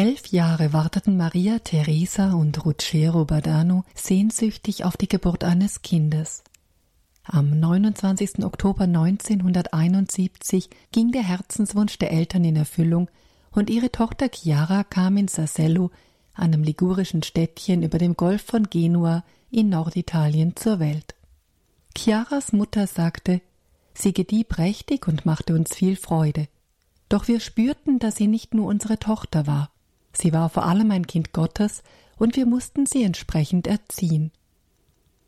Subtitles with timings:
[0.00, 6.42] Elf Jahre warteten Maria Teresa und Ruggero Badano sehnsüchtig auf die Geburt eines Kindes.
[7.24, 8.42] Am 29.
[8.42, 13.10] Oktober 1971 ging der Herzenswunsch der Eltern in Erfüllung
[13.50, 15.90] und ihre Tochter Chiara kam in Sassello,
[16.32, 21.14] einem ligurischen Städtchen über dem Golf von Genua in Norditalien zur Welt.
[21.94, 23.42] Chiaras Mutter sagte,
[23.92, 26.48] sie gedieh prächtig und machte uns viel Freude.
[27.10, 29.70] Doch wir spürten, dass sie nicht nur unsere Tochter war.
[30.20, 31.82] Sie war vor allem ein Kind Gottes
[32.18, 34.30] und wir mussten sie entsprechend erziehen.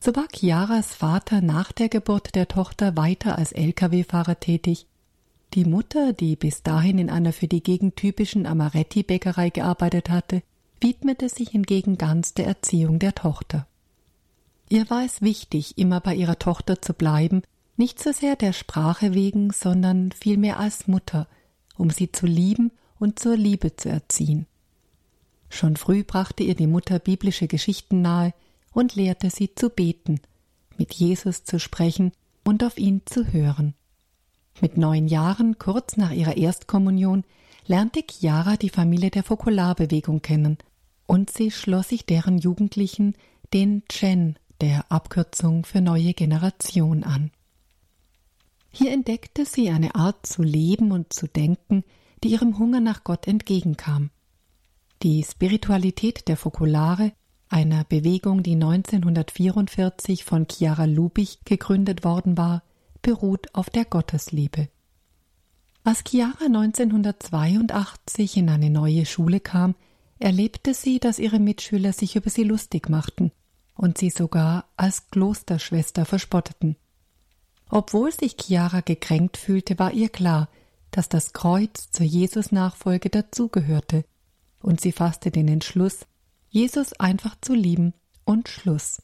[0.00, 4.86] So war Chiaras Vater nach der Geburt der Tochter weiter als Lkw-Fahrer tätig.
[5.54, 10.42] Die Mutter, die bis dahin in einer für die Gegend typischen Amaretti-Bäckerei gearbeitet hatte,
[10.80, 13.66] widmete sich hingegen ganz der Erziehung der Tochter.
[14.68, 17.42] Ihr war es wichtig, immer bei ihrer Tochter zu bleiben,
[17.76, 21.26] nicht so sehr der Sprache wegen, sondern vielmehr als Mutter,
[21.76, 24.46] um sie zu lieben und zur Liebe zu erziehen.
[25.50, 28.34] Schon früh brachte ihr die Mutter biblische Geschichten nahe
[28.72, 30.20] und lehrte sie zu beten,
[30.76, 32.12] mit Jesus zu sprechen
[32.44, 33.74] und auf ihn zu hören.
[34.60, 37.24] Mit neun Jahren, kurz nach ihrer Erstkommunion,
[37.66, 40.58] lernte Chiara die Familie der Fokularbewegung kennen
[41.06, 43.14] und sie schloss sich deren Jugendlichen,
[43.52, 47.30] den Chen, der Abkürzung für neue Generation, an.
[48.70, 51.84] Hier entdeckte sie eine Art zu leben und zu denken,
[52.22, 54.10] die ihrem Hunger nach Gott entgegenkam.
[55.02, 57.12] Die Spiritualität der Fokulare,
[57.48, 62.64] einer Bewegung, die 1944 von Chiara Lubich gegründet worden war,
[63.00, 64.68] beruht auf der Gottesliebe.
[65.84, 69.76] Als Chiara 1982 in eine neue Schule kam,
[70.18, 73.30] erlebte sie, dass ihre Mitschüler sich über sie lustig machten
[73.76, 76.74] und sie sogar als Klosterschwester verspotteten.
[77.70, 80.48] Obwohl sich Chiara gekränkt fühlte, war ihr klar,
[80.90, 84.04] dass das Kreuz zur Jesus-Nachfolge dazugehörte
[84.60, 86.06] und sie fasste den Entschluss,
[86.48, 87.94] Jesus einfach zu lieben
[88.24, 89.02] und Schluss.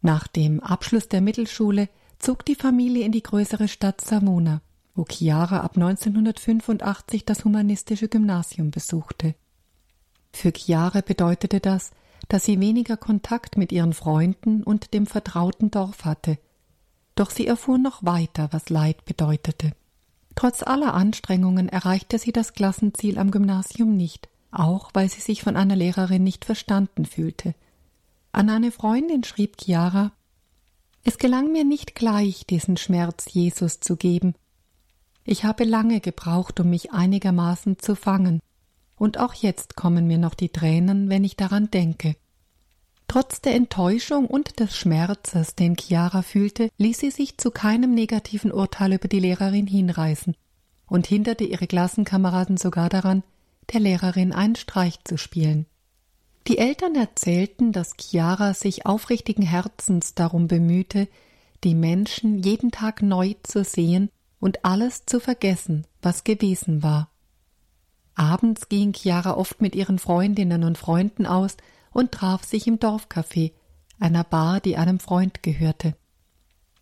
[0.00, 4.60] Nach dem Abschluss der Mittelschule zog die Familie in die größere Stadt Savona,
[4.94, 9.34] wo Chiara ab 1985 das humanistische Gymnasium besuchte.
[10.32, 11.90] Für Chiara bedeutete das,
[12.28, 16.38] dass sie weniger Kontakt mit ihren Freunden und dem vertrauten Dorf hatte.
[17.14, 19.72] Doch sie erfuhr noch weiter, was Leid bedeutete.
[20.34, 25.56] Trotz aller Anstrengungen erreichte sie das Klassenziel am Gymnasium nicht auch weil sie sich von
[25.56, 27.54] einer Lehrerin nicht verstanden fühlte.
[28.30, 30.12] An eine Freundin schrieb Chiara
[31.02, 34.34] Es gelang mir nicht gleich, diesen Schmerz Jesus zu geben.
[35.24, 38.40] Ich habe lange gebraucht, um mich einigermaßen zu fangen,
[38.96, 42.14] und auch jetzt kommen mir noch die Tränen, wenn ich daran denke.
[43.08, 48.52] Trotz der Enttäuschung und des Schmerzes, den Chiara fühlte, ließ sie sich zu keinem negativen
[48.52, 50.34] Urteil über die Lehrerin hinreißen
[50.86, 53.22] und hinderte ihre Klassenkameraden sogar daran,
[53.72, 55.66] der Lehrerin einen Streich zu spielen.
[56.48, 61.08] Die Eltern erzählten, dass Chiara sich aufrichtigen Herzens darum bemühte,
[61.62, 67.10] die Menschen jeden Tag neu zu sehen und alles zu vergessen, was gewesen war.
[68.14, 71.56] Abends ging Chiara oft mit ihren Freundinnen und Freunden aus
[71.92, 73.52] und traf sich im Dorfcafé,
[74.00, 75.94] einer Bar, die einem Freund gehörte.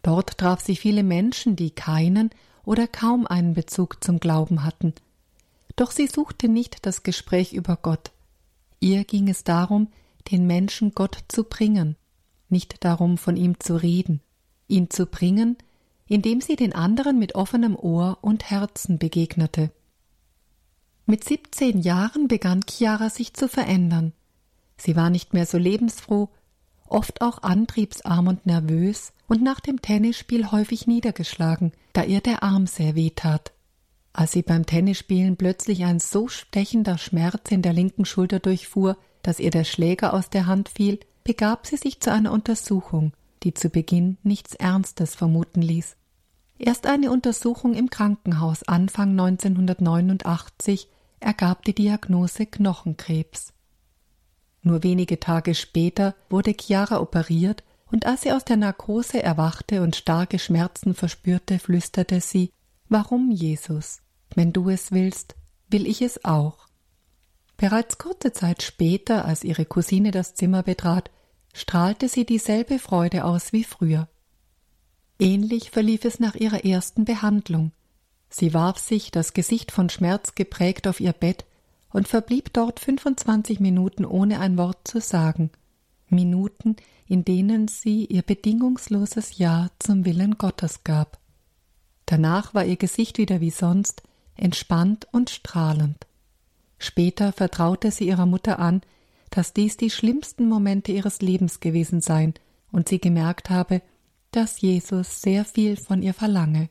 [0.03, 2.31] Dort traf sie viele Menschen, die keinen
[2.65, 4.95] oder kaum einen Bezug zum Glauben hatten–
[5.77, 8.11] doch sie suchte nicht das Gespräch über Gott.
[8.81, 9.89] Ihr ging es darum,
[10.31, 11.97] den Menschen Gott zu bringen,
[12.49, 14.21] nicht darum, von ihm zu reden,
[14.69, 15.57] ihn zu bringen,
[16.07, 19.71] indem sie den anderen mit offenem Ohr und Herzen begegnete.
[21.07, 24.13] Mit siebzehn Jahren begann Chiara sich zu verändern.
[24.77, 26.29] Sie war nicht mehr so lebensfroh,
[26.87, 32.67] oft auch antriebsarm und nervös und nach dem Tennisspiel häufig niedergeschlagen, da ihr der Arm
[32.67, 33.53] sehr weh tat.
[34.13, 39.41] Als sie beim Tennisspielen plötzlich ein so stechender Schmerz in der linken Schulter durchfuhr, dass
[39.41, 43.13] ihr der Schläger aus der Hand fiel, begab sie sich zu einer Untersuchung,
[43.43, 45.97] die zu Beginn nichts Ernstes vermuten ließ.
[46.59, 50.89] Erst eine Untersuchung im Krankenhaus Anfang 1989
[51.21, 53.53] ergab die Diagnose Knochenkrebs.
[54.63, 59.97] Nur wenige Tage später wurde Chiara operiert und als sie aus der Narkose erwachte und
[59.97, 62.51] starke Schmerzen verspürte, flüsterte sie
[62.91, 64.03] Warum, Jesus?
[64.35, 65.37] Wenn du es willst,
[65.69, 66.67] will ich es auch.
[67.57, 71.09] Bereits kurze Zeit später, als ihre Cousine das Zimmer betrat,
[71.55, 74.09] strahlte sie dieselbe Freude aus wie früher.
[75.21, 77.71] Ähnlich verlief es nach ihrer ersten Behandlung.
[78.29, 81.45] Sie warf sich, das Gesicht von Schmerz geprägt, auf ihr Bett
[81.93, 85.51] und verblieb dort 25 Minuten ohne ein Wort zu sagen.
[86.09, 86.75] Minuten,
[87.07, 91.20] in denen sie ihr bedingungsloses Ja zum Willen Gottes gab.
[92.11, 94.03] Danach war ihr Gesicht wieder wie sonst,
[94.35, 96.09] entspannt und strahlend.
[96.77, 98.83] Später vertraute sie ihrer Mutter an,
[99.31, 102.35] dass dies die schlimmsten Momente ihres Lebens gewesen seien
[102.73, 103.81] und sie gemerkt habe,
[104.33, 106.69] dass Jesus sehr viel von ihr verlange.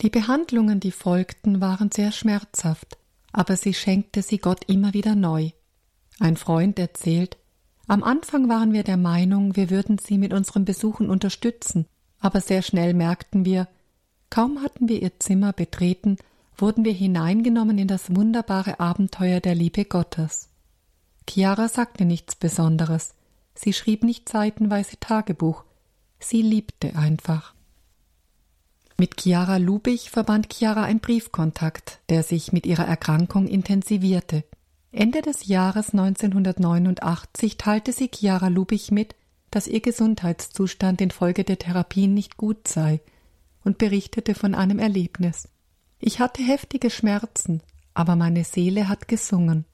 [0.00, 2.98] Die Behandlungen, die folgten, waren sehr schmerzhaft,
[3.32, 5.50] aber sie schenkte sie Gott immer wieder neu.
[6.20, 7.36] Ein Freund erzählt,
[7.88, 11.86] am Anfang waren wir der Meinung, wir würden sie mit unseren Besuchen unterstützen,
[12.20, 13.66] aber sehr schnell merkten wir,
[14.30, 16.16] kaum hatten wir ihr Zimmer betreten,
[16.56, 20.48] wurden wir hineingenommen in das wunderbare Abenteuer der Liebe Gottes.
[21.28, 23.14] Chiara sagte nichts Besonderes,
[23.54, 25.64] sie schrieb nicht seitenweise Tagebuch,
[26.18, 27.54] sie liebte einfach.
[28.98, 34.44] Mit Chiara Lubich verband Chiara ein Briefkontakt, der sich mit ihrer Erkrankung intensivierte.
[34.92, 39.14] Ende des Jahres 1989 teilte sie Chiara Lubich mit,
[39.50, 43.00] dass ihr Gesundheitszustand infolge der Therapien nicht gut sei
[43.64, 45.48] und berichtete von einem Erlebnis.
[45.98, 47.62] Ich hatte heftige Schmerzen,
[47.94, 49.64] aber meine Seele hat gesungen.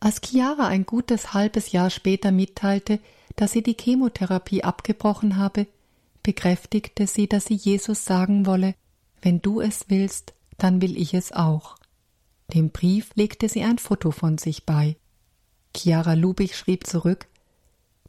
[0.00, 3.00] Als Chiara ein gutes halbes Jahr später mitteilte,
[3.36, 5.66] dass sie die Chemotherapie abgebrochen habe,
[6.22, 8.74] bekräftigte sie, dass sie Jesus sagen wolle,
[9.22, 11.76] wenn du es willst, dann will ich es auch.
[12.52, 14.96] Dem Brief legte sie ein Foto von sich bei.
[15.76, 17.26] Chiara Lubich schrieb zurück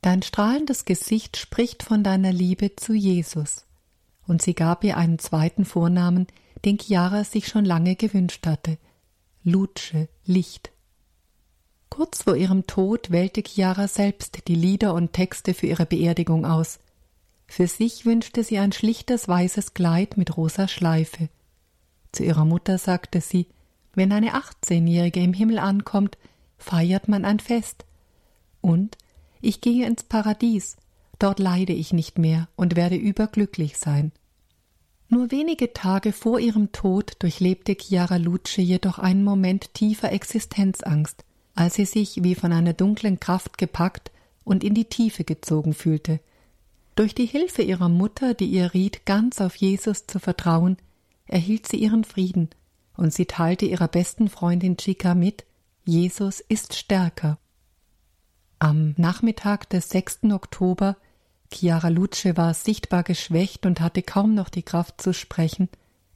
[0.01, 3.65] Dein strahlendes Gesicht spricht von deiner Liebe zu Jesus.
[4.29, 6.27] Und sie gab ihr einen zweiten Vornamen,
[6.63, 8.77] den Chiara sich schon lange gewünscht hatte.
[9.43, 10.71] Luce, Licht.
[11.89, 16.77] Kurz vor ihrem Tod wählte Chiara selbst die Lieder und Texte für ihre Beerdigung aus.
[17.47, 21.29] Für sich wünschte sie ein schlichtes weißes Kleid mit rosa Schleife.
[22.11, 23.47] Zu ihrer Mutter sagte sie,
[23.95, 26.19] wenn eine Achtzehnjährige im Himmel ankommt,
[26.59, 27.83] feiert man ein Fest.
[28.61, 28.95] Und
[29.41, 30.77] ich gehe ins Paradies,
[31.19, 34.11] dort leide ich nicht mehr und werde überglücklich sein.
[35.09, 41.25] Nur wenige Tage vor ihrem Tod durchlebte Chiara Luce jedoch einen Moment tiefer Existenzangst,
[41.55, 44.11] als sie sich wie von einer dunklen Kraft gepackt
[44.43, 46.19] und in die Tiefe gezogen fühlte.
[46.95, 50.77] Durch die Hilfe ihrer Mutter, die ihr riet, ganz auf Jesus zu vertrauen,
[51.25, 52.49] erhielt sie ihren Frieden
[52.95, 55.45] und sie teilte ihrer besten Freundin Chica mit,
[55.85, 57.39] Jesus ist stärker.
[58.59, 60.25] Am Nachmittag des 6.
[60.31, 60.97] Oktober,
[61.51, 65.69] Chiara Luce war sichtbar geschwächt und hatte kaum noch die Kraft zu sprechen,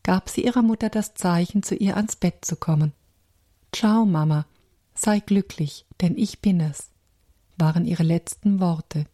[0.04, 2.94] gab sie ihrer Mutter das Zeichen, zu ihr ans Bett zu kommen.
[3.72, 4.46] Ciao, Mama,
[4.94, 6.92] sei glücklich, denn ich bin es,
[7.58, 9.06] waren ihre letzten Worte.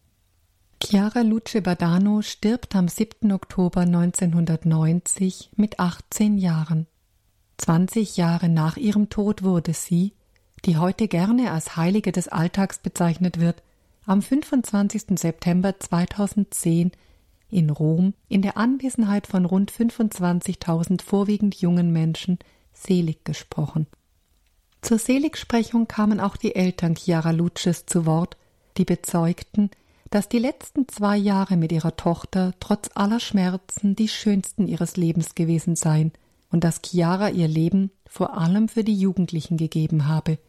[0.82, 3.32] Chiara Luce Badano stirbt am 7.
[3.32, 6.88] Oktober 1990 mit 18 Jahren.
[7.58, 10.14] 20 Jahre nach ihrem Tod wurde sie,
[10.66, 13.62] die heute gerne als Heilige des Alltags bezeichnet wird,
[14.10, 15.20] am 25.
[15.20, 16.92] September 2010
[17.52, 22.40] in Rom in der Anwesenheit von rund 25.000 vorwiegend jungen Menschen
[22.74, 23.86] selig gesprochen.
[24.82, 28.36] Zur Seligsprechung kamen auch die Eltern Chiara Luces zu Wort,
[28.78, 29.70] die bezeugten,
[30.10, 35.36] dass die letzten zwei Jahre mit ihrer Tochter trotz aller Schmerzen die schönsten ihres Lebens
[35.36, 36.14] gewesen seien
[36.52, 40.40] und dass Chiara ihr Leben vor allem für die Jugendlichen gegeben habe.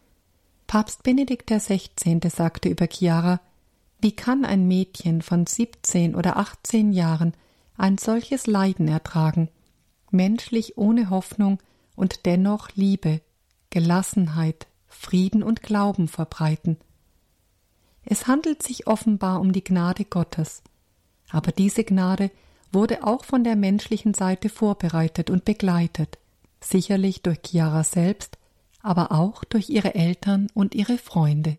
[0.67, 2.21] Papst Benedikt XVI.
[2.31, 3.41] sagte über Chiara,
[4.01, 7.35] wie kann ein Mädchen von 17 oder 18 Jahren
[7.77, 9.49] ein solches Leiden ertragen,
[10.11, 11.59] menschlich ohne Hoffnung
[11.97, 13.21] und dennoch Liebe,
[13.71, 16.79] Gelassenheit, Frieden und Glauben verbreiten.
[18.05, 20.63] Es handelt sich offenbar um die Gnade Gottes,
[21.31, 22.31] aber diese Gnade
[22.73, 26.19] wurde auch von der menschlichen Seite vorbereitet und begleitet,
[26.61, 28.39] sicherlich durch Chiara selbst,
[28.83, 31.59] aber auch durch ihre Eltern und ihre Freunde.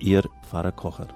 [0.00, 1.08] Ihr Pfarrer Kocher.